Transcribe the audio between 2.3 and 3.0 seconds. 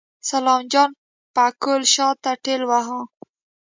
ټېلوهه.